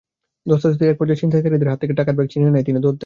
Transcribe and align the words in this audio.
ধস্তাধস্তির 0.49 0.91
একপর্যায়ে 0.91 1.19
ছিনতাইকারীদের 1.21 1.71
হাত 1.71 1.79
থেকে 1.81 1.97
টাকার 1.99 2.15
ব্যাগ 2.17 2.27
ছিনিয়ে 2.33 2.51
নিয়ে 2.53 2.67
তিনি 2.67 2.79
দৌড় 2.83 2.93
দেন। 2.93 2.99